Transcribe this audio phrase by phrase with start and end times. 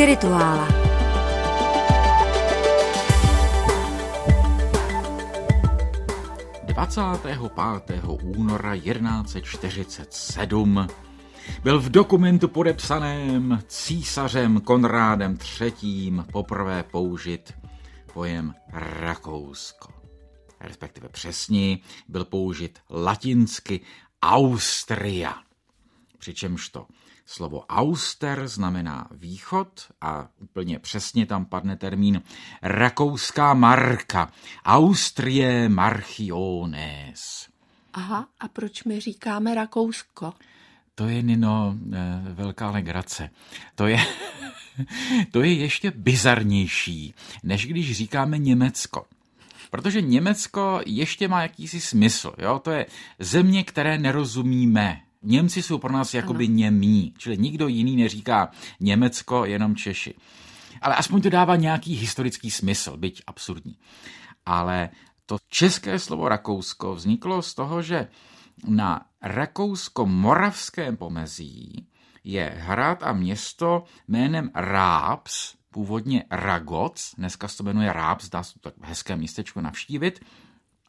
[0.00, 0.68] Spirituála.
[7.54, 10.86] Pátého února 1147
[11.62, 16.12] byl v dokumentu podepsaném císařem Konrádem III.
[16.32, 17.52] poprvé použit
[18.12, 19.92] pojem Rakousko.
[20.60, 21.78] Respektive přesně
[22.08, 23.80] byl použit latinsky
[24.22, 25.34] Austria.
[26.18, 26.86] Přičemž to
[27.26, 32.22] slovo auster znamená východ a úplně přesně tam padne termín
[32.62, 34.32] rakouská marka.
[34.64, 37.48] Austrie marchiones.
[37.92, 40.32] Aha, a proč my říkáme Rakousko?
[40.94, 43.30] To je, Nino, eh, velká legrace.
[43.74, 43.98] To je,
[45.30, 49.06] to je ještě bizarnější, než když říkáme Německo.
[49.70, 52.32] Protože Německo ještě má jakýsi smysl.
[52.38, 52.58] Jo?
[52.58, 52.86] To je
[53.18, 55.00] země, které nerozumíme.
[55.22, 56.54] Němci jsou pro nás jakoby ano.
[56.54, 60.14] němí, čili nikdo jiný neříká Německo, jenom Češi.
[60.80, 63.76] Ale aspoň to dává nějaký historický smysl, byť absurdní.
[64.46, 64.90] Ale
[65.26, 68.08] to české slovo Rakousko vzniklo z toho, že
[68.66, 71.86] na rakousko-moravském pomezí
[72.24, 78.52] je hrad a město jménem Rábs, původně Ragoc, dneska se to jmenuje Rábs, dá se
[78.52, 80.20] to tak hezké městečko navštívit,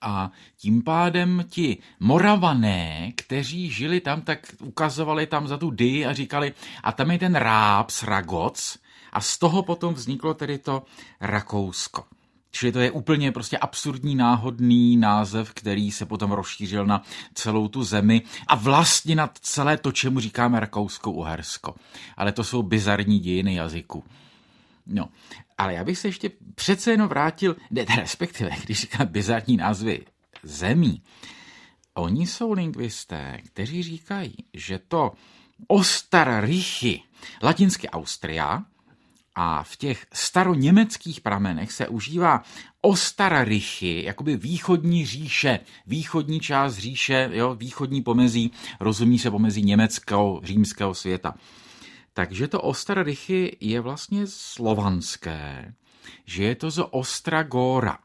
[0.01, 6.13] a tím pádem ti moravané, kteří žili tam, tak ukazovali tam za tu dy a
[6.13, 8.77] říkali, a tam je ten Rábs, Ragoc,
[9.13, 10.83] a z toho potom vzniklo tedy to
[11.21, 12.03] Rakousko.
[12.51, 17.83] Čili to je úplně prostě absurdní náhodný název, který se potom rozšířil na celou tu
[17.83, 21.75] zemi a vlastně na celé to, čemu říkáme Rakousko-Uhersko.
[22.17, 24.03] Ale to jsou bizarní dějiny jazyku.
[24.85, 25.09] No,
[25.57, 30.05] ale já bych se ještě přece jenom vrátil, ne, respektive, když říkám bizarní názvy
[30.43, 31.01] zemí,
[31.93, 35.11] oni jsou lingvisté, kteří říkají, že to
[35.67, 37.01] Ostarrichy,
[37.43, 38.63] latinsky Austria,
[39.35, 42.43] a v těch staroněmeckých pramenech se užívá
[42.81, 50.93] Ostarrichy, jakoby východní říše, východní část říše, jo, východní pomezí, rozumí se pomezí německého, římského
[50.93, 51.33] světa.
[52.13, 55.73] Takže to Ostarrichy je vlastně slovanské,
[56.25, 57.97] že je to z Ostragora.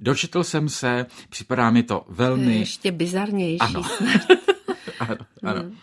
[0.00, 2.58] Dočetl jsem se, připadá mi to velmi...
[2.58, 3.82] Ještě bizarnější ano.
[5.00, 5.62] ano, ano.
[5.62, 5.76] Hmm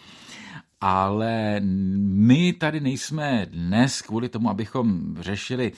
[0.81, 1.59] ale
[1.99, 5.71] my tady nejsme dnes kvůli tomu, abychom řešili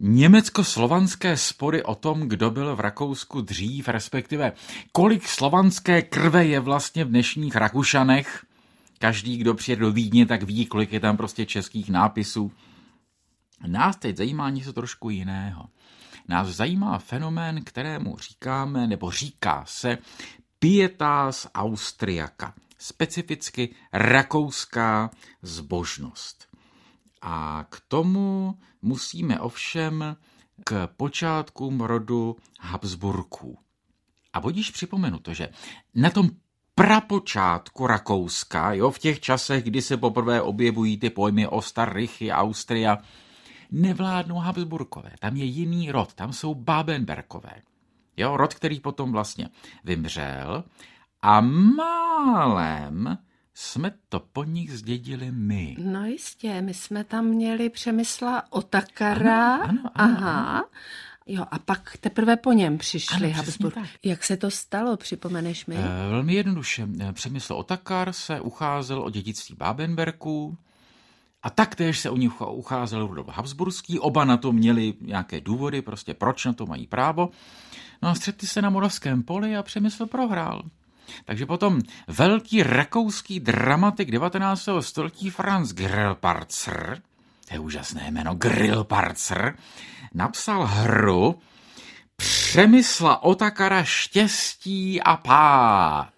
[0.00, 4.52] německo-slovanské spory o tom, kdo byl v Rakousku dřív, respektive
[4.92, 8.44] kolik slovanské krve je vlastně v dnešních Rakušanech.
[9.02, 12.52] Každý, kdo přijede do Vídně, tak ví, kolik je tam prostě českých nápisů.
[13.66, 15.68] Nás teď zajímá něco trošku jiného.
[16.28, 19.98] Nás zajímá fenomén, kterému říkáme, nebo říká se
[20.58, 25.10] pietas austriaka specificky rakouská
[25.42, 26.48] zbožnost.
[27.22, 30.16] A k tomu musíme ovšem
[30.64, 33.58] k počátkům rodu Habsburků.
[34.32, 35.48] A vodíš připomenu to, že
[35.94, 36.30] na tom
[36.82, 42.98] prapočátku Rakouska, jo, v těch časech, kdy se poprvé objevují ty pojmy Ostarrichy, Austria,
[43.70, 45.10] nevládnou Habsburkové.
[45.18, 47.62] Tam je jiný rod, tam jsou Babenberkové.
[48.16, 49.48] Jo, rod, který potom vlastně
[49.84, 50.64] vymřel
[51.22, 51.40] a
[51.76, 53.18] málem
[53.54, 55.76] jsme to po nich zdědili my.
[55.78, 59.54] No jistě, my jsme tam měli Přemysla Otakara.
[59.56, 60.50] Ano, ano, ano, Aha.
[60.50, 60.64] Ano.
[61.26, 63.74] Jo, a pak teprve po něm přišli Ano, Habsburg.
[63.74, 63.86] tak.
[64.04, 65.76] Jak se to stalo, připomeneš mi?
[65.76, 66.88] E, velmi jednoduše.
[67.00, 70.58] Eh, Přemysl Otakar se ucházel o dědictví Babenberků
[71.42, 73.98] a taktéž se o nich ucházel Rudolf Habsburský.
[73.98, 77.28] Oba na to měli nějaké důvody, prostě proč na to mají právo.
[78.02, 80.62] No a střetli se na Moravském poli a Přemysl prohrál.
[81.24, 84.68] Takže potom velký rakouský dramatik 19.
[84.80, 87.02] století Franz Grillparzer,
[87.50, 89.56] to je úžasné jméno, Grillparzer,
[90.14, 91.38] napsal hru
[92.16, 96.14] Přemysla Otakara štěstí a pád.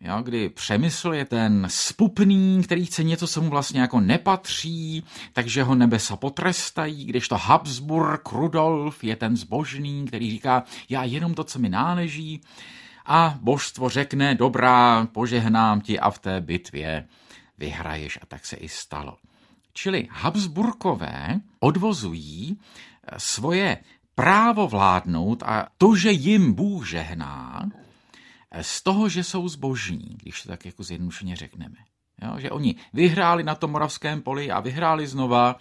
[0.00, 5.62] Jo, kdy přemysl je ten spupný, který chce něco, co mu vlastně jako nepatří, takže
[5.62, 11.44] ho nebesa potrestají, když to Habsburg, Rudolf je ten zbožný, který říká, já jenom to,
[11.44, 12.40] co mi náleží
[13.06, 17.08] a božstvo řekne, dobrá, požehnám ti a v té bitvě
[17.58, 19.16] vyhraješ a tak se i stalo.
[19.72, 23.78] Čili Habsburkové odvozují eh, svoje
[24.14, 27.68] právo vládnout a to, že jim Bůh žehná,
[28.50, 31.76] eh, z toho, že jsou zbožní, když to tak jako zjednodušeně řekneme.
[32.22, 35.56] Jo, že oni vyhráli na tom moravském poli a vyhráli znova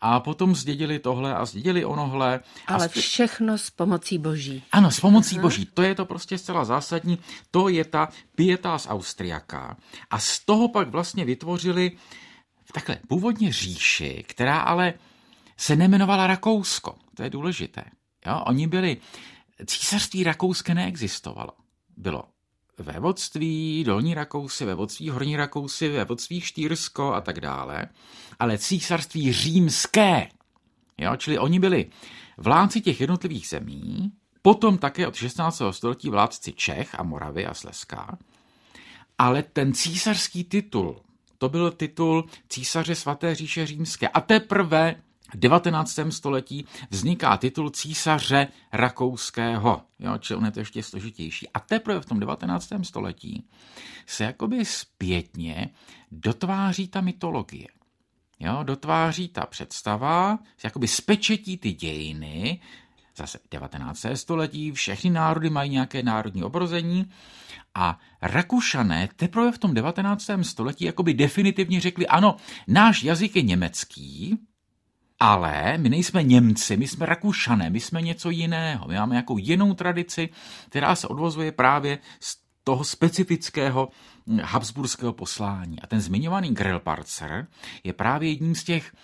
[0.00, 2.40] a potom zdědili tohle a zdědili onohle.
[2.66, 3.02] Ale a zpět...
[3.02, 4.62] všechno s pomocí boží.
[4.72, 5.42] Ano, s pomocí Aha.
[5.42, 5.68] boží.
[5.74, 7.18] To je to prostě zcela zásadní.
[7.50, 9.76] To je ta pietas austriaká.
[10.10, 11.92] A z toho pak vlastně vytvořili
[12.72, 14.94] takhle původně říši, která ale
[15.56, 16.94] se nemenovala Rakousko.
[17.16, 17.84] To je důležité.
[18.26, 18.42] Jo?
[18.46, 18.96] Oni byli,
[19.66, 21.52] císařství rakouské neexistovalo.
[21.96, 22.24] Bylo
[22.78, 27.88] vévodství Dolní Rakousy, vévodství Horní Rakousy, vévodství Štýrsko a tak dále,
[28.38, 30.28] ale císařství římské.
[30.98, 31.16] Jo?
[31.16, 31.90] Čili oni byli
[32.36, 35.62] vládci těch jednotlivých zemí, potom také od 16.
[35.70, 38.18] století vládci Čech a Moravy a Slezska,
[39.18, 41.00] ale ten císařský titul,
[41.42, 44.08] to byl titul císaře svaté říše římské.
[44.08, 44.94] A teprve
[45.34, 45.98] v 19.
[46.10, 51.48] století vzniká titul císaře rakouského, jo, čili on je to ještě složitější.
[51.48, 52.68] A teprve v tom 19.
[52.82, 53.48] století
[54.06, 55.70] se jakoby zpětně
[56.10, 57.66] dotváří ta mytologie.
[58.40, 62.60] Jo, dotváří ta představa, jakoby spečetí ty dějiny,
[63.16, 64.06] zase 19.
[64.14, 67.10] století, všechny národy mají nějaké národní obrození
[67.74, 70.30] a Rakušané teprve v tom 19.
[70.42, 72.36] století jakoby definitivně řekli, ano,
[72.68, 74.38] náš jazyk je německý,
[75.20, 78.88] ale my nejsme Němci, my jsme Rakušané, my jsme něco jiného.
[78.88, 80.28] My máme nějakou jinou tradici,
[80.68, 83.88] která se odvozuje právě z toho specifického
[84.26, 85.80] hm, habsburského poslání.
[85.80, 87.46] A ten zmiňovaný Grillparzer
[87.84, 88.94] je právě jedním z těch,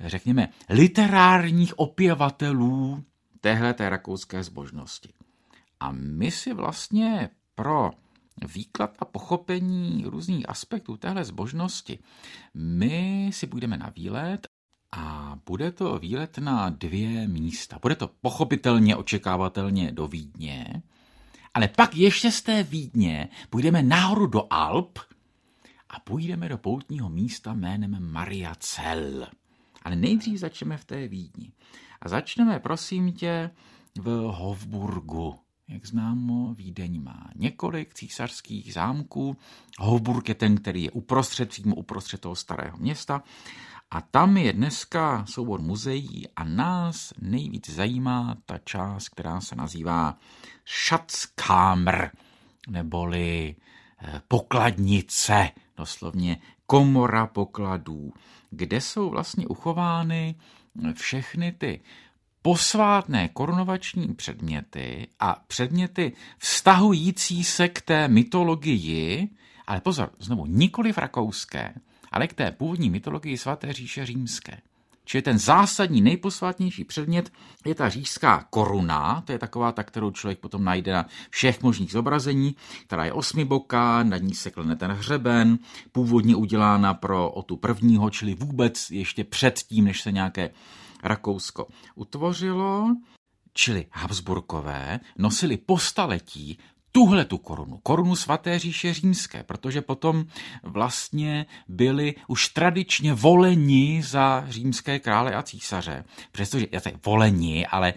[0.00, 3.04] řekněme, literárních opěvatelů
[3.46, 5.12] téhle té rakouské zbožnosti.
[5.80, 7.90] A my si vlastně pro
[8.54, 11.98] výklad a pochopení různých aspektů téhle zbožnosti,
[12.54, 14.46] my si půjdeme na výlet
[14.92, 17.78] a bude to výlet na dvě místa.
[17.82, 20.82] Bude to pochopitelně, očekávatelně do Vídně,
[21.54, 24.98] ale pak ještě z té Vídně půjdeme nahoru do Alp
[25.88, 29.26] a půjdeme do poutního místa jménem Mariacel.
[29.82, 31.52] Ale nejdřív začneme v té Vídni.
[32.00, 33.50] A začneme, prosím tě,
[33.98, 35.38] v Hofburgu.
[35.68, 39.36] Jak známo, Vídeň má několik císařských zámků.
[39.78, 43.22] Hofburg je ten, který je uprostřed, přímo uprostřed toho starého města.
[43.90, 50.18] A tam je dneska soubor muzeí a nás nejvíc zajímá ta část, která se nazývá
[50.66, 52.10] Schatzkammer,
[52.68, 53.56] neboli
[54.02, 58.12] eh, pokladnice, doslovně komora pokladů,
[58.50, 60.34] kde jsou vlastně uchovány
[60.94, 61.80] všechny ty
[62.42, 69.28] posvátné korunovační předměty a předměty vztahující se k té mytologii,
[69.66, 71.74] ale pozor, znovu nikoli v rakouské,
[72.12, 74.58] ale k té původní mytologii svaté říše římské.
[75.08, 77.32] Čili ten zásadní, nejposvátnější předmět
[77.64, 81.92] je ta říšská koruna, to je taková ta, kterou člověk potom najde na všech možných
[81.92, 82.56] zobrazení,
[82.86, 85.58] která je osmiboká, nad ní se klene ten hřeben,
[85.92, 90.50] původně udělána pro otu prvního, čili vůbec ještě předtím, než se nějaké
[91.02, 92.96] Rakousko utvořilo,
[93.52, 96.58] čili Habsburkové nosili po staletí
[96.96, 100.24] tuhle tu korunu, korunu svaté říše římské, protože potom
[100.62, 106.04] vlastně byli už tradičně voleni za římské krále a císaře.
[106.32, 107.94] Přestože, já voleni, ale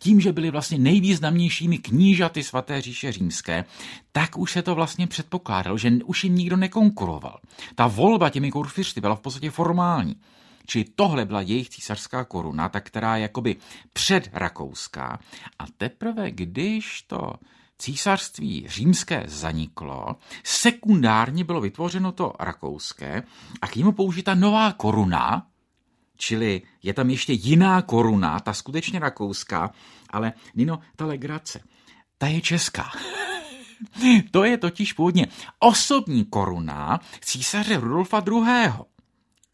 [0.00, 3.64] tím, že byli vlastně nejvýznamnějšími knížaty svaté říše římské,
[4.12, 7.40] tak už se to vlastně předpokládalo, že už jim nikdo nekonkuroval.
[7.74, 10.16] Ta volba těmi kurfiřty byla v podstatě formální.
[10.66, 13.56] Čili tohle byla jejich císařská koruna, ta, která je jakoby
[13.92, 15.18] předrakouská.
[15.58, 17.32] A teprve, když to
[17.78, 23.22] císařství římské zaniklo, sekundárně bylo vytvořeno to rakouské
[23.62, 25.46] a k němu použita nová koruna,
[26.16, 29.70] čili je tam ještě jiná koruna, ta skutečně rakouská,
[30.10, 31.60] ale Nino, ta legrace,
[32.18, 32.90] ta je česká.
[34.30, 35.26] to je totiž původně
[35.58, 38.72] osobní koruna císaře Rudolfa II.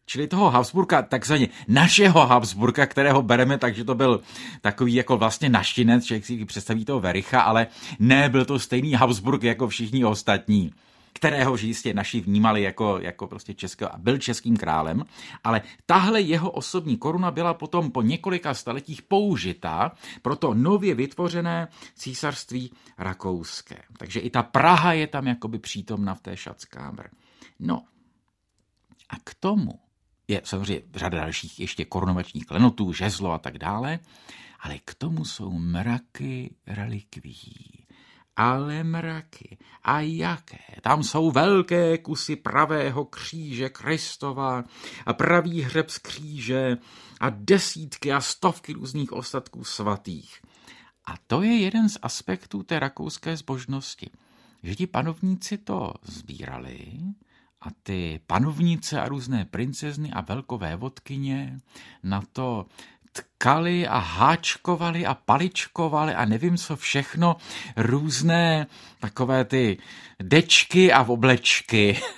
[0.05, 4.21] Čili toho Habsburka, takzvaně našeho Habsburka, kterého bereme, takže to byl
[4.61, 7.67] takový jako vlastně naštinec, člověk si představí toho Vericha, ale
[7.99, 10.71] ne, byl to stejný Habsburg jako všichni ostatní
[11.15, 15.03] kterého jistě naši vnímali jako, jako prostě českého a byl českým králem,
[15.43, 21.67] ale tahle jeho osobní koruna byla potom po několika staletích použita pro to nově vytvořené
[21.95, 23.81] císařství rakouské.
[23.97, 27.09] Takže i ta Praha je tam jakoby přítomna v té Schatzkammer.
[27.59, 27.81] No
[29.09, 29.79] a k tomu
[30.27, 33.99] je samozřejmě řada dalších ještě korunovačních klenotů, žezlo a tak dále,
[34.59, 37.85] ale k tomu jsou mraky relikví.
[38.35, 39.57] Ale mraky.
[39.83, 40.57] A jaké?
[40.81, 44.63] Tam jsou velké kusy pravého kříže Kristova
[45.05, 46.77] a pravý hřeb z kříže
[47.19, 50.41] a desítky a stovky různých ostatků svatých.
[51.05, 54.09] A to je jeden z aspektů té rakouské zbožnosti,
[54.63, 56.97] že ti panovníci to sbírali,
[57.65, 61.59] a ty panovnice a různé princezny a velkové vodkyně
[62.03, 62.65] na to
[63.11, 67.35] tkali a háčkovali a paličkovali a nevím co všechno,
[67.77, 68.67] různé
[68.99, 69.77] takové ty
[70.19, 71.99] dečky a oblečky.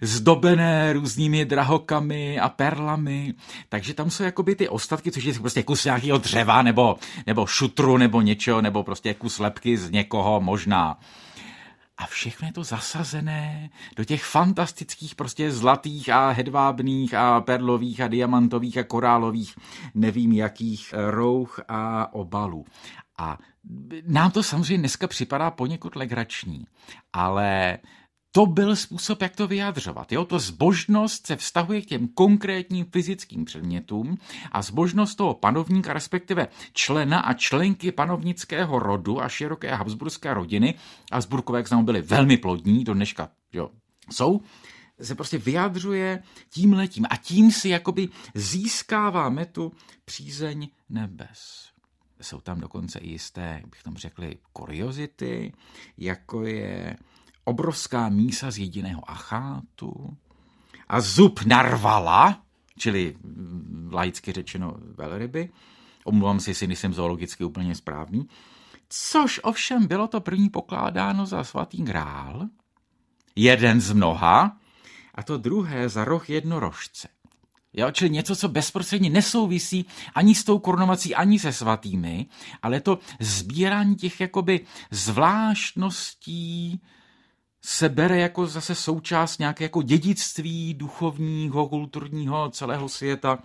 [0.00, 3.34] zdobené různými drahokami a perlami,
[3.68, 7.96] takže tam jsou jakoby ty ostatky, což je prostě kus nějakého dřeva, nebo, nebo šutru,
[7.96, 10.98] nebo něčeho, nebo prostě kus lepky z někoho možná.
[11.98, 18.08] A všechno je to zasazené do těch fantastických prostě zlatých a hedvábných a perlových a
[18.08, 19.54] diamantových a korálových
[19.94, 22.64] nevím jakých rouch a obalů.
[23.18, 23.38] A
[24.06, 26.66] nám to samozřejmě dneska připadá poněkud legrační,
[27.12, 27.78] ale
[28.32, 30.12] to byl způsob, jak to vyjadřovat.
[30.12, 30.24] Jo?
[30.24, 34.18] To zbožnost se vztahuje k těm konkrétním fyzickým předmětům
[34.52, 40.74] a zbožnost toho panovníka, respektive člena a členky panovnického rodu a široké habsburské rodiny,
[41.12, 43.70] Habsburkové, jak znamená, byli velmi plodní, do dneška jo,
[44.10, 44.40] jsou,
[45.02, 49.72] se prostě vyjadřuje tím letím a tím si jakoby získáváme tu
[50.04, 51.68] přízeň nebes.
[52.20, 55.52] Jsou tam dokonce i jisté, bych tam řekli, kuriozity,
[55.98, 56.96] jako je
[57.44, 60.16] obrovská mísa z jediného achátu
[60.88, 62.42] a zub narvala,
[62.78, 63.16] čili
[63.90, 65.50] laicky řečeno velryby,
[66.04, 68.28] omluvám si, jestli nejsem zoologicky úplně správný,
[68.88, 72.48] což ovšem bylo to první pokládáno za svatý grál,
[73.36, 74.58] jeden z mnoha,
[75.14, 77.08] a to druhé za roh jednorožce.
[77.72, 82.26] Jo, čili něco, co bezprostředně nesouvisí ani s tou korunovací, ani se svatými,
[82.62, 86.80] ale to sbírání těch jakoby zvláštností
[87.64, 93.38] se bere jako zase součást nějaké jako dědictví duchovního, kulturního celého světa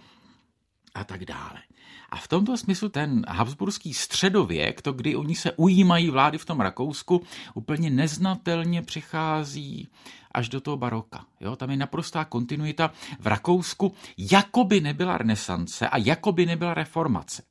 [0.94, 1.62] a tak dále.
[2.10, 6.60] A v tomto smyslu ten habsburský středověk, to kdy oni se ujímají vlády v tom
[6.60, 9.88] Rakousku, úplně neznatelně přichází
[10.32, 11.26] až do toho baroka.
[11.40, 16.74] Jo, tam je naprostá kontinuita v Rakousku, jako by nebyla renesance a jako by nebyla
[16.74, 17.44] reformace.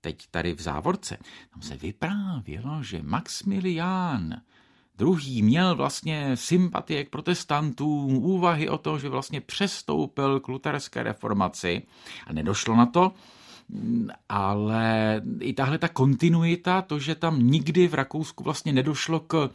[0.00, 1.18] Teď tady v závorce,
[1.52, 4.40] tam se vyprávělo, že Maximilián
[4.98, 11.82] Druhý měl vlastně sympatie k protestantům, úvahy o to, že vlastně přestoupil k luterské reformaci
[12.26, 13.12] a nedošlo na to,
[14.28, 19.50] ale i tahle ta kontinuita, to, že tam nikdy v Rakousku vlastně nedošlo k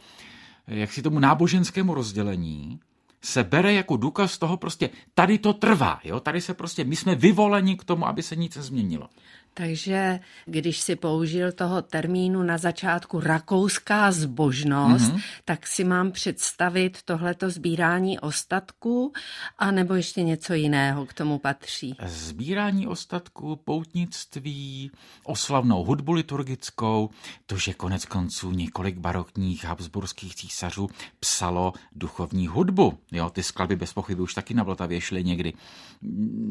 [0.66, 2.80] jak si tomu náboženskému rozdělení,
[3.22, 6.20] se bere jako důkaz toho prostě, tady to trvá, jo?
[6.20, 9.08] tady se prostě, my jsme vyvoleni k tomu, aby se nic změnilo.
[9.54, 15.22] Takže když si použil toho termínu na začátku rakouská zbožnost, mm-hmm.
[15.44, 19.12] tak si mám představit tohleto sbírání ostatků,
[19.58, 21.96] a nebo ještě něco jiného k tomu patří?
[22.06, 24.90] Sbírání ostatků, poutnictví,
[25.24, 27.10] oslavnou hudbu liturgickou,
[27.46, 30.88] to, že konec konců několik barokních habsburských císařů
[31.20, 32.98] psalo duchovní hudbu.
[33.12, 35.52] Jo, ty skladby bez pochyby už taky na Vltavě šly někdy.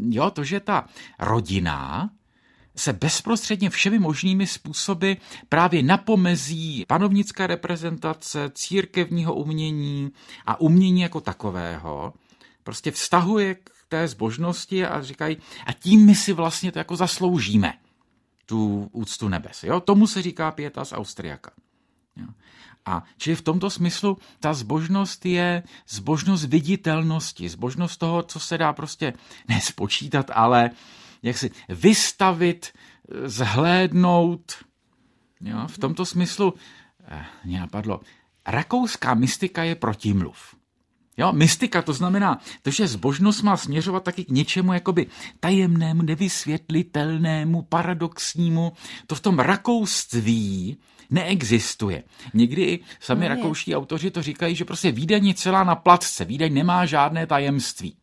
[0.09, 0.85] Jo, to, že ta
[1.19, 2.09] rodina
[2.75, 5.13] se bezprostředně všemi možnými způsoby
[5.49, 10.11] právě napomezí panovnická reprezentace, církevního umění
[10.45, 12.13] a umění jako takového,
[12.63, 17.73] prostě vztahuje k té zbožnosti a říkají, a tím my si vlastně to jako zasloužíme,
[18.45, 19.63] tu úctu nebes.
[19.63, 19.79] Jo?
[19.79, 21.51] Tomu se říká pěta z Austriaka.
[22.15, 22.27] Jo?
[22.85, 28.73] A čili v tomto smyslu ta zbožnost je zbožnost viditelnosti, zbožnost toho, co se dá
[28.73, 29.13] prostě
[29.47, 30.69] nespočítat, ale
[31.23, 32.73] jak si vystavit,
[33.25, 34.53] zhlédnout.
[35.41, 36.53] Jo, v tomto smyslu
[37.07, 38.01] eh, mě napadlo,
[38.47, 40.55] rakouská mystika je protimluv.
[41.17, 45.07] Jo, mystika to znamená, to, že zbožnost má směřovat taky k něčemu jakoby
[45.39, 48.73] tajemnému, nevysvětlitelnému, paradoxnímu.
[49.07, 50.77] To v tom rakouství
[51.09, 52.03] neexistuje.
[52.33, 56.53] Někdy sami no rakouští autoři to říkají, že prostě výdaň je celá na platce, výdaň
[56.53, 57.95] nemá žádné tajemství.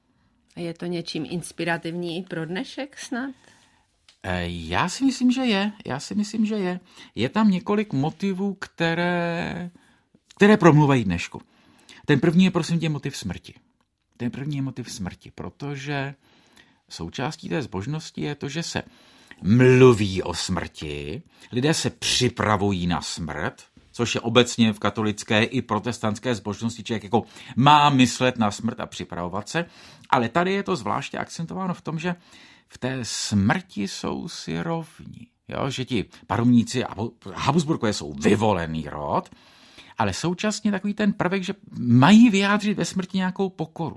[0.60, 3.30] Je to něčím inspirativní i pro dnešek snad?
[4.22, 5.72] E, já si myslím, že je.
[5.86, 6.80] Já si myslím, že je.
[7.14, 9.70] Je tam několik motivů, které,
[10.36, 11.42] které promluvají dnešku.
[12.06, 13.54] Ten první je prosím tě motiv smrti.
[14.16, 16.14] Ten první je motiv smrti, protože
[16.88, 18.82] součástí té zbožnosti je to, že se
[19.42, 26.34] mluví o smrti, lidé se připravují na smrt, což je obecně v katolické i protestantské
[26.34, 27.22] zbožnosti, člověk jako
[27.56, 29.66] má myslet na smrt a připravovat se,
[30.10, 32.14] ale tady je to zvláště akcentováno v tom, že
[32.68, 35.26] v té smrti jsou si rovní.
[35.48, 36.94] Jo, že ti paromníci a
[37.34, 39.30] Habsburkové jsou vyvolený rod,
[39.98, 43.96] ale současně takový ten prvek, že mají vyjádřit ve smrti nějakou pokoru.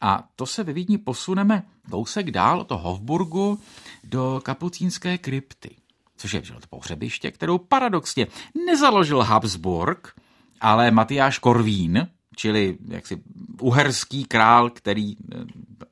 [0.00, 3.60] A to se ve Vídni posuneme kousek dál od Hofburgu
[4.04, 5.76] do kapucínské krypty
[6.18, 8.26] což je pohřebiště, kterou paradoxně
[8.66, 10.14] nezaložil Habsburg,
[10.60, 13.22] ale Matyáš Korvín, čili jaksi
[13.60, 15.36] uherský král, který eh,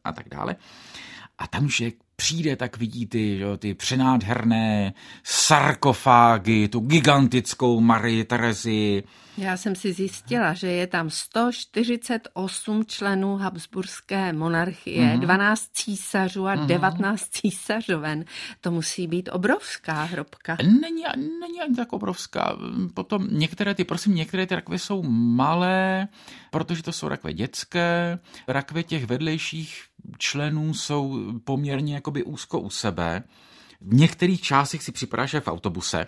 [0.04, 0.56] a tak dále.
[1.38, 8.24] A tam už jak přijde, tak vidí ty, jo, ty přenádherné sarkofágy, tu gigantickou Marii
[8.24, 9.02] Terezi,
[9.38, 15.20] Já jsem si zjistila, že je tam 148 členů Habsburské monarchie, mm-hmm.
[15.20, 16.66] 12 císařů a mm-hmm.
[16.66, 18.24] 19 císařoven.
[18.60, 20.56] To musí být obrovská hrobka.
[20.62, 21.02] Není,
[21.40, 22.56] není ani tak obrovská.
[22.94, 26.08] Potom některé ty, prosím, některé ty rakve jsou malé,
[26.50, 28.18] protože to jsou rakve dětské.
[28.48, 29.84] Rakve těch vedlejších
[30.18, 33.22] členů jsou poměrně jakoby úzko u sebe.
[33.80, 36.06] V některých částech si připadáš v autobuse,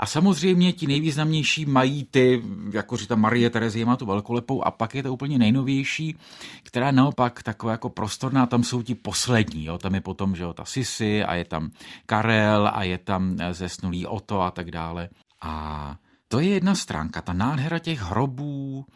[0.00, 2.42] a samozřejmě ti nejvýznamnější mají ty,
[2.72, 6.16] jako říká Marie Terezie má tu velkolepou a pak je to úplně nejnovější,
[6.62, 9.78] která naopak taková jako prostorná, tam jsou ti poslední, jo?
[9.78, 11.70] tam je potom, že jo, ta Sisi a je tam
[12.06, 15.08] Karel a je tam eh, zesnulý Oto a tak dále.
[15.42, 15.96] A
[16.28, 18.86] to je jedna stránka, ta nádhera těch hrobů,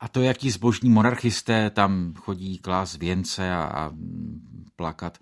[0.00, 3.90] a to, jak ti zbožní monarchisté tam chodí klás věnce a, a
[4.76, 5.18] plakat.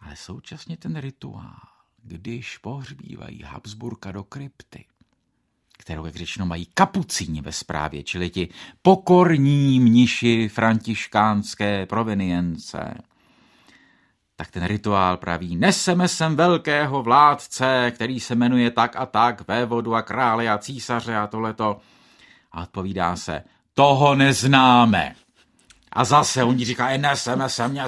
[0.00, 1.71] Ale současně ten rituál
[2.02, 4.84] když pohřbívají Habsburka do krypty,
[5.78, 8.48] kterou, jak řečeno, mají kapucíni ve správě, čili ti
[8.82, 12.94] pokorní mniši františkánské provenience,
[14.36, 19.94] tak ten rituál praví, neseme sem velkého vládce, který se jmenuje tak a tak, vévodu
[19.94, 21.80] a krále a císaře a tohleto.
[22.52, 23.42] A odpovídá se,
[23.74, 25.14] toho neznáme.
[25.92, 27.78] A zase oni říkají, neseme sem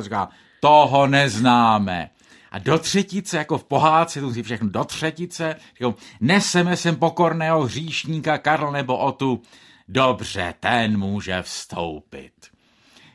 [0.00, 0.28] říká,
[0.60, 2.10] toho neznáme.
[2.54, 7.62] A do třetice, jako v pohádce, tu si všechno do třetice, říkám, neseme sem pokorného
[7.62, 9.42] hříšníka Karl nebo Otu,
[9.88, 12.32] dobře, ten může vstoupit.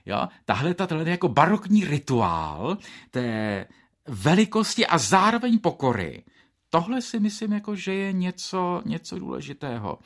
[0.06, 0.28] Jo?
[0.46, 2.78] Tahle ta je jako barokní rituál
[3.12, 3.66] té
[4.08, 6.24] velikosti a zároveň pokory.
[6.70, 10.00] Tohle si myslím, jako, že je něco, něco důležitého,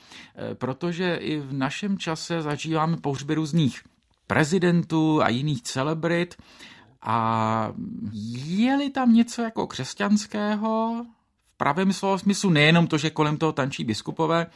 [0.52, 3.82] e, protože i v našem čase zažíváme pohřby různých
[4.28, 6.36] prezidentů a jiných celebrit,
[7.04, 7.74] a
[8.44, 11.06] je-li tam něco jako křesťanského,
[11.54, 14.48] v pravém slova smyslu, nejenom to, že kolem toho tančí biskupové,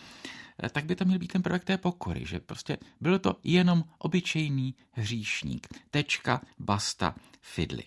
[0.64, 3.84] eh, tak by tam měl být ten prvek té pokory, že prostě byl to jenom
[3.98, 5.68] obyčejný hříšník.
[5.92, 7.84] Tečka, basta, fidly.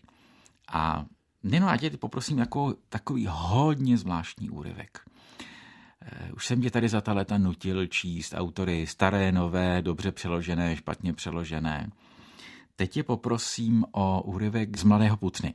[0.73, 1.05] A
[1.42, 5.01] Nino, a tě poprosím jako takový hodně zvláštní úryvek.
[6.03, 10.77] Eh, už jsem tě tady za ta léta nutil číst autory staré, nové, dobře přeložené,
[10.77, 11.90] špatně přeložené.
[12.81, 15.55] Teď je poprosím o úryvek z Mladého putny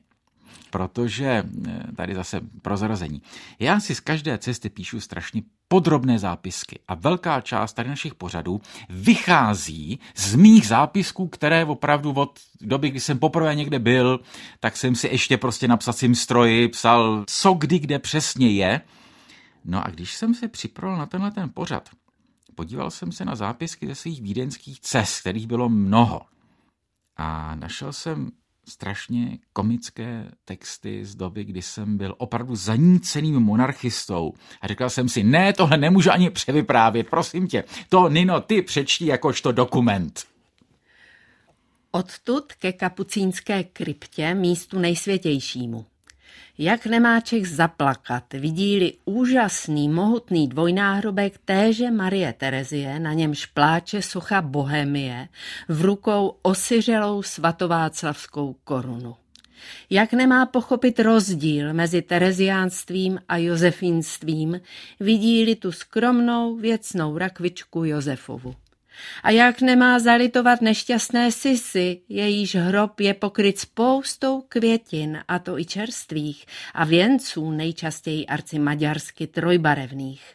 [0.70, 1.26] protože
[1.68, 3.22] eh, tady zase prozrazení.
[3.60, 8.62] Já si z každé cesty píšu strašně podrobné zápisky a velká část tady našich pořadů
[8.90, 14.20] vychází z mých zápisků, které opravdu od doby, kdy jsem poprvé někde byl,
[14.60, 18.82] tak jsem si ještě prostě na psacím stroji psal, co kdy kde přesně je.
[19.66, 21.90] No a když jsem se připravil na tenhle ten pořad,
[22.56, 26.22] podíval jsem se na zápisky ze svých vídeňských cest, kterých bylo mnoho
[27.18, 28.32] a našel jsem
[28.68, 34.34] strašně komické texty z doby, kdy jsem byl opravdu zaníceným monarchistou.
[34.62, 37.64] A říkal jsem si, ne, tohle nemůžu ani převyprávět, prosím tě.
[37.90, 40.26] To, Nino, ty přečtí jakožto dokument.
[41.92, 45.86] Odtud ke kapucínské kryptě, místu nejsvětějšímu.
[46.58, 54.42] Jak nemá Čech zaplakat, vidí-li úžasný, mohutný dvojnáhrobek téže Marie Terezie, na němž pláče socha
[54.42, 55.28] Bohemie,
[55.70, 59.16] v rukou osiřelou svatováclavskou korunu.
[59.90, 64.62] Jak nemá pochopit rozdíl mezi tereziánstvím a josefínstvím,
[65.00, 68.56] vidí-li tu skromnou věcnou rakvičku Josefovu.
[69.24, 75.66] A jak nemá zalitovat nešťastné sisy, jejíž hrob je pokryt spoustou květin, a to i
[75.66, 80.34] čerstvých, a věnců nejčastěji arci maďarsky trojbarevných.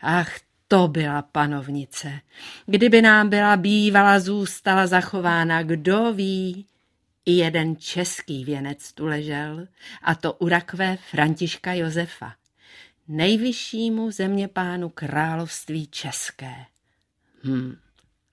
[0.00, 2.20] Ach, to byla panovnice.
[2.66, 6.66] Kdyby nám byla bývala, zůstala zachována, kdo ví.
[7.26, 9.66] I jeden český věnec tu ležel,
[10.02, 12.34] a to u rakve Františka Josefa,
[13.08, 16.54] nejvyššímu zeměpánu království české.
[17.44, 17.76] Hm.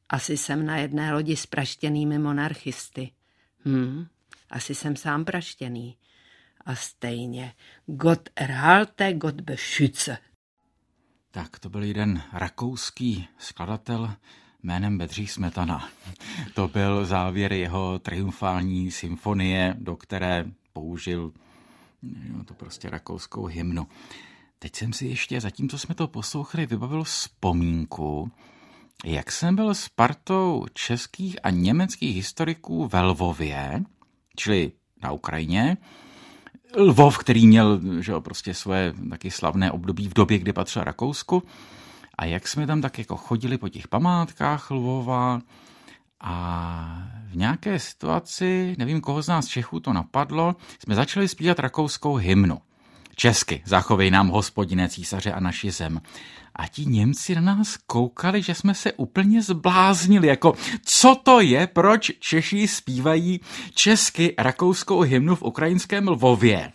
[0.09, 3.11] Asi jsem na jedné lodi s praštěnými monarchisty.
[3.65, 4.07] Hm,
[4.49, 5.97] asi jsem sám praštěný.
[6.65, 7.53] A stejně,
[7.85, 10.17] Gott erhalte, Gott beschütze.
[11.31, 14.13] Tak to byl jeden rakouský skladatel
[14.63, 15.89] jménem Bedřich Smetana.
[16.53, 21.33] To byl závěr jeho triumfální symfonie, do které použil
[22.01, 23.87] no, to prostě rakouskou hymnu.
[24.59, 28.31] Teď jsem si ještě, zatímco jsme to poslouchali, vybavil vzpomínku,
[29.05, 33.83] jak jsem byl s partou českých a německých historiků ve Lvově,
[34.35, 34.71] čili
[35.03, 35.77] na Ukrajině,
[36.75, 41.43] Lvov, který měl že jo, prostě svoje taky slavné období v době, kdy patřil Rakousku,
[42.17, 45.41] a jak jsme tam tak jako chodili po těch památkách Lvova
[46.21, 52.15] a v nějaké situaci, nevím koho z nás Čechů to napadlo, jsme začali zpívat rakouskou
[52.15, 52.61] hymnu.
[53.15, 56.01] česky, zachovej nám hospodine císaře a naši zem.
[56.57, 60.53] A ti Němci na nás koukali, že jsme se úplně zbláznili, jako
[60.85, 63.39] co to je, proč Češi zpívají
[63.73, 66.71] česky rakouskou hymnu v ukrajinském Lvově.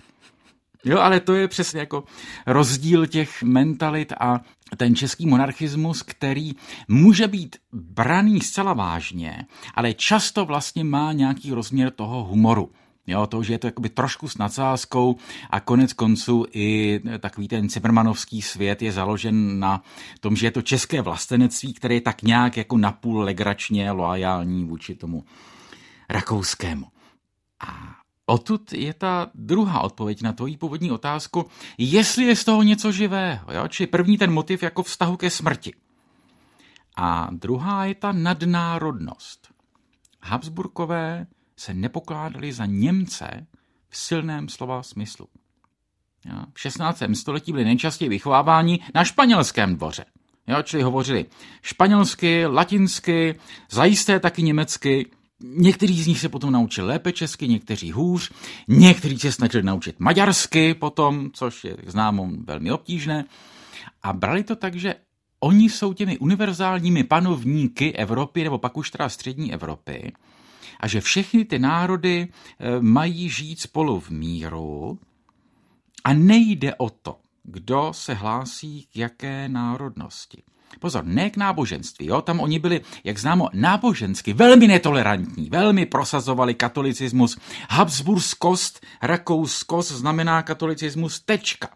[0.84, 2.04] Jo, ale to je přesně jako
[2.46, 4.40] rozdíl těch mentalit a
[4.76, 6.52] ten český monarchismus, který
[6.88, 12.70] může být braný zcela vážně, ale často vlastně má nějaký rozměr toho humoru.
[13.06, 15.16] Jo, to, že je to jakoby trošku s nadsázkou
[15.50, 19.82] a konec konců i takový ten Cimrmanovský svět je založen na
[20.20, 24.94] tom, že je to české vlastenectví, které je tak nějak jako napůl legračně loajální vůči
[24.94, 25.24] tomu
[26.08, 26.86] rakouskému.
[27.60, 31.46] A Odtud je ta druhá odpověď na tvoji původní otázku,
[31.78, 33.52] jestli je z toho něco živého.
[33.52, 33.68] Jo?
[33.68, 35.74] Či první ten motiv jako vztahu ke smrti.
[36.96, 39.48] A druhá je ta nadnárodnost.
[40.22, 41.26] Habsburkové
[41.62, 43.46] se nepokládali za Němce
[43.88, 45.28] v silném slova smyslu.
[46.54, 47.02] V 16.
[47.14, 50.04] století byli nejčastěji vychováváni na španělském dvoře.
[50.46, 50.62] Jo?
[50.62, 51.26] Čili hovořili
[51.62, 53.38] španělsky, latinsky,
[53.70, 55.10] zajisté taky německy,
[55.44, 58.32] Někteří z nich se potom naučili lépe česky, někteří hůř,
[58.68, 63.24] někteří se snažili naučit maďarsky potom, což je známo velmi obtížné.
[64.02, 64.94] A brali to tak, že
[65.40, 70.12] oni jsou těmi univerzálními panovníky Evropy, nebo pak už teda střední Evropy,
[70.82, 74.98] a že všechny ty národy eh, mají žít spolu v míru
[76.04, 80.42] a nejde o to, kdo se hlásí k jaké národnosti.
[80.80, 82.22] Pozor, ne k náboženství, jo?
[82.22, 87.38] tam oni byli, jak známo, nábožensky velmi netolerantní, velmi prosazovali katolicismus.
[87.70, 91.68] Habsburskost, rakouskost znamená katolicismus tečka.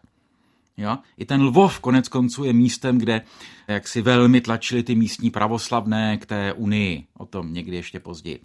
[0.76, 0.98] Jo?
[1.16, 3.22] I ten Lvov konec konců je místem, kde
[3.68, 7.04] jak si velmi tlačili ty místní pravoslavné k té unii.
[7.18, 8.40] O tom někdy ještě později.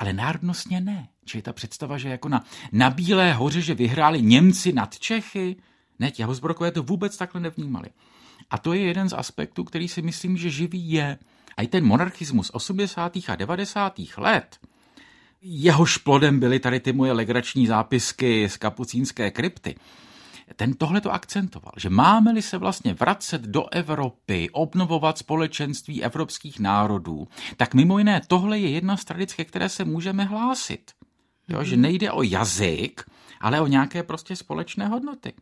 [0.00, 1.08] Ale národnostně ne.
[1.24, 5.56] Čili ta představa, že jako na, na Bílé hoře, že vyhráli Němci nad Čechy,
[5.98, 7.88] ne, ti Habsburkové to vůbec takhle nevnímali.
[8.50, 11.18] A to je jeden z aspektů, který si myslím, že živý je.
[11.56, 13.16] A i ten monarchismus 80.
[13.28, 14.00] a 90.
[14.16, 14.58] let,
[15.42, 19.74] jehož plodem byly tady ty moje legrační zápisky z kapucínské krypty,
[20.56, 27.28] ten tohle to akcentoval, že máme-li se vlastně vracet do Evropy, obnovovat společenství evropských národů,
[27.56, 30.90] tak mimo jiné tohle je jedna z tradic, ke které se můžeme hlásit.
[31.48, 33.04] Jo, že nejde o jazyk,
[33.40, 35.32] ale o nějaké prostě společné hodnoty.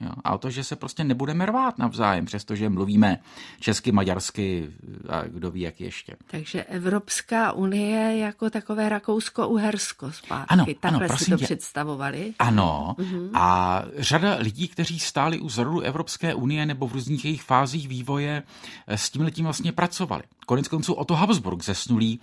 [0.00, 0.10] Jo?
[0.24, 3.18] A o to, že se prostě nebudeme rvát navzájem, přestože mluvíme
[3.60, 4.70] česky, maďarsky
[5.08, 6.16] a kdo ví, jak ještě.
[6.26, 10.48] Takže Evropská unie jako takové Rakousko-Uhersko zpátky.
[10.48, 11.44] Ano, Takhle ano, si to tě.
[11.44, 12.34] představovali.
[12.38, 12.96] Ano.
[12.98, 13.30] Mm-hmm.
[13.34, 18.42] A řada lidí, kteří stáli u zrodu Evropské unie nebo v různých jejich fázích vývoje,
[18.86, 20.22] eh, s tím letím vlastně pracovali.
[20.46, 22.20] Konec konců o to Habsburg zesnulý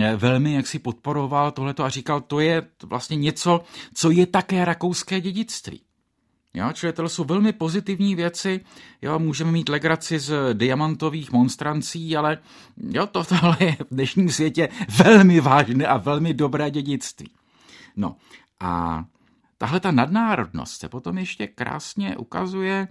[0.00, 3.60] eh, velmi jak si podporoval tohleto a říkal, to je vlastně něco,
[3.94, 5.85] co je také rakouské dědictví.
[6.56, 8.60] Jo, čili tohle jsou velmi pozitivní věci.
[9.02, 12.38] Jo, můžeme mít legraci z diamantových monstrancí, ale
[12.90, 14.68] jo, to, tohle je v dnešním světě
[15.04, 17.30] velmi vážné a velmi dobré dědictví.
[17.96, 18.16] No
[18.60, 19.04] a
[19.58, 22.88] tahle ta nadnárodnost se potom ještě krásně ukazuje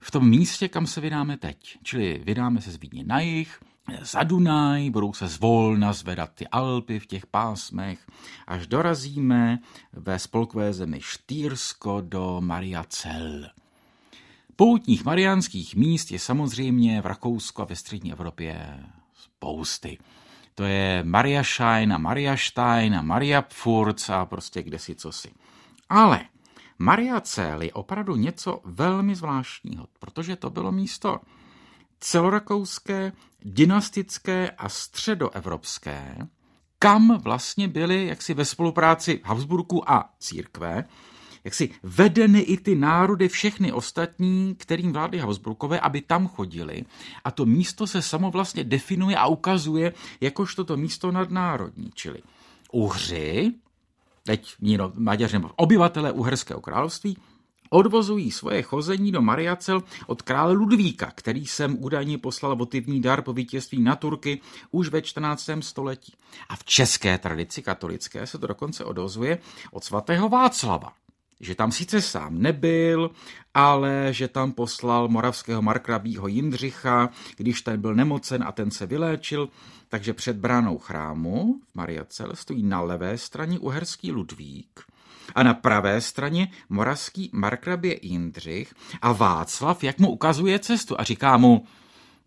[0.00, 1.78] v tom místě, kam se vydáme teď.
[1.82, 3.60] Čili vydáme se z Vídně na jich,
[4.00, 8.06] za Dunaj, budou se zvolna zvedat ty Alpy v těch pásmech,
[8.46, 9.58] až dorazíme
[9.92, 13.46] ve spolkové zemi Štýrsko do Mariacel.
[14.56, 19.98] Poutních mariánských míst je samozřejmě v Rakousku a ve střední Evropě spousty.
[20.54, 25.30] To je Mariaschein a Mariastein a Mariapfurc a prostě kde si co si.
[25.88, 26.20] Ale
[26.78, 31.20] Mariacel je opravdu něco velmi zvláštního, protože to bylo místo
[32.00, 33.12] celorakouské,
[33.44, 36.16] dynastické a středoevropské,
[36.78, 40.84] kam vlastně byly jaksi ve spolupráci Habsburku a církve,
[41.44, 46.84] jak si vedeny i ty národy, všechny ostatní, kterým vládly Habsburkové, aby tam chodili.
[47.24, 52.22] A to místo se samo vlastně definuje a ukazuje jakožto to místo nadnárodní, čili
[52.72, 53.54] Uhři,
[54.24, 54.54] teď
[54.94, 57.16] Maďaři nebo obyvatele Uherského království,
[57.68, 63.32] odvozují svoje chození do Mariacel od krále Ludvíka, který sem údajně poslal votivní dar po
[63.32, 65.50] vítězství na Turky už ve 14.
[65.60, 66.12] století.
[66.48, 69.38] A v české tradici katolické se to dokonce odvozuje
[69.72, 70.92] od svatého Václava,
[71.40, 73.10] že tam sice sám nebyl,
[73.54, 79.48] ale že tam poslal moravského markrabího Jindřicha, když ten byl nemocen a ten se vyléčil,
[79.88, 84.80] takže před bránou chrámu v Mariacel stojí na levé straně uherský Ludvík,
[85.34, 91.36] a na pravé straně moravský markrabě Jindřich a Václav, jak mu ukazuje cestu a říká
[91.36, 91.64] mu,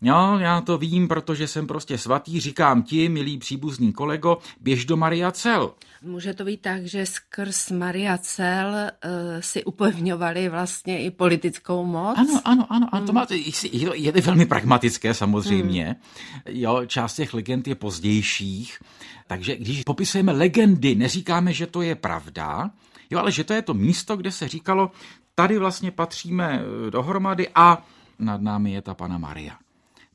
[0.04, 4.96] Jo, já to vím, protože jsem prostě svatý, říkám ti, milý příbuzný kolego, běž do
[4.96, 5.74] Maria Cel.
[6.02, 9.10] Může to být tak, že skrz Maria Cel uh,
[9.40, 12.18] si upevňovali vlastně i politickou moc?
[12.18, 13.06] Ano, ano, ano, ano hmm.
[13.06, 13.26] to má,
[13.72, 15.84] je, to, je to velmi pragmatické samozřejmě.
[15.84, 16.56] Hmm.
[16.56, 18.78] Jo, část těch legend je pozdějších,
[19.26, 22.70] takže když popisujeme legendy, neříkáme, že to je pravda,
[23.12, 24.90] jo, ale že to je to místo, kde se říkalo,
[25.34, 27.82] tady vlastně patříme eh, dohromady a
[28.18, 29.58] nad námi je ta pana Maria.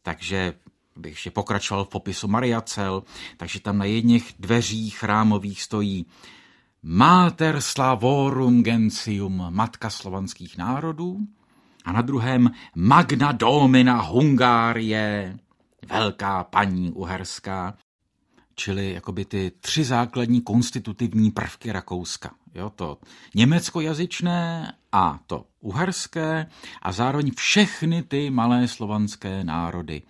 [0.02, 0.54] Takže
[0.96, 3.04] bych ještě pokračoval v popisu Mariacel,
[3.38, 6.06] takže tam na jedných dveřích chrámových stojí
[6.84, 11.18] Mater Slavorum Gentium, matka slovanských národů,
[11.86, 15.38] a na druhém Magna Domina Hungárie,
[15.90, 17.74] velká paní uherská,
[18.60, 22.36] čili jakoby ty tři základní konstitutivní prvky Rakouska.
[22.56, 22.98] Jo, to
[23.36, 26.50] německojazyčné a to uherské
[26.82, 30.02] a zároveň všechny ty malé slovanské národy,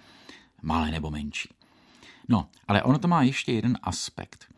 [0.62, 1.50] malé nebo menší.
[2.30, 4.54] No, ale ono to má ještě jeden aspekt.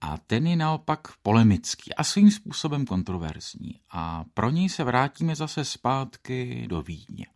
[0.00, 3.80] A ten je naopak polemický a svým způsobem kontroverzní.
[3.90, 7.26] A pro něj se vrátíme zase zpátky do Vídně.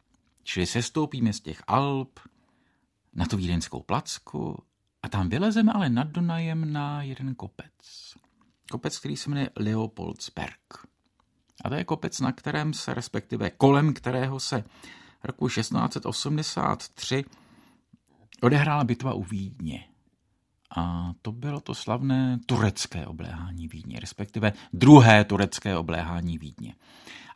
[0.43, 2.21] Čili sestoupíme z těch Alp
[3.15, 4.63] na tu vídeňskou placku
[5.09, 8.15] a tam vylezeme ale nad Dunajem na jeden kopec.
[8.71, 10.87] Kopec, který se jmenuje Leopoldsberg.
[11.65, 14.65] A to je kopec, na kterém se, respektive kolem kterého se
[15.25, 17.25] roku 1683
[18.43, 19.85] odehrála bitva u Vídně.
[20.77, 26.75] A to bylo to slavné turecké obléhání Vídně, respektive druhé turecké obléhání Vídně.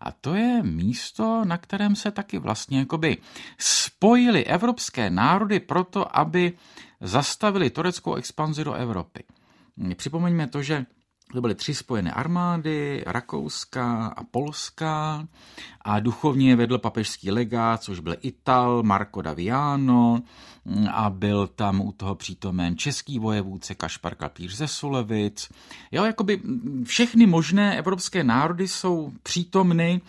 [0.00, 3.16] A to je místo, na kterém se taky vlastně jakoby
[3.58, 6.52] spojili evropské národy proto, aby
[7.00, 9.24] zastavili tureckou expanzi do Evropy.
[9.96, 10.86] Připomeňme to, že
[11.32, 15.28] to byly tři spojené armády, Rakouská a Polská
[15.80, 20.22] a duchovně vedl papežský legát, což byl Ital, Marco Daviano.
[20.92, 25.52] A byl tam u toho přítomen český vojevůdce Kašpar Kapíř ze Sulevic.
[25.92, 26.40] Jo, jakoby
[26.84, 30.00] všechny možné evropské národy jsou přítomny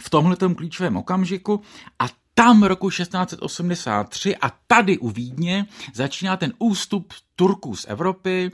[0.00, 1.60] v tomhletom klíčovém okamžiku.
[1.98, 8.50] A tam roku 1683 a tady u Vídně začíná ten ústup Turků z Evropy.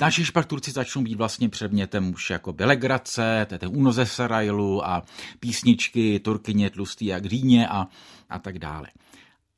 [0.00, 4.06] Naši pak Turci začnou být vlastně předmětem už jako belegrace, to je ten únos ze
[4.06, 5.02] Sarajlu a
[5.40, 7.86] písničky Turkyně tlustý jak rýně a,
[8.30, 8.88] a tak dále.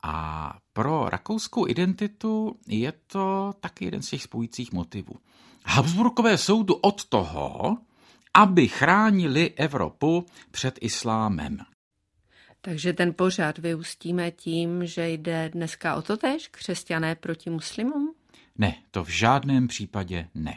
[0.03, 5.15] A pro rakouskou identitu je to taky jeden z těch spojících motivů.
[5.65, 7.77] Habsburkové jsou tu od toho,
[8.33, 11.57] aby chránili Evropu před islámem.
[12.69, 18.13] Takže ten pořád vyústíme tím, že jde dneska o to tež, křesťané proti muslimům?
[18.57, 20.53] Ne, to v žádném případě ne.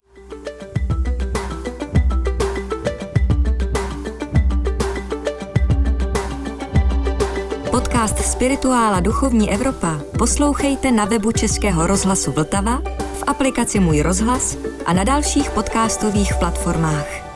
[7.70, 12.82] Podcast Spirituála Duchovní Evropa poslouchejte na webu Českého rozhlasu Vltava,
[13.18, 17.29] v aplikaci Můj rozhlas a na dalších podcastových platformách.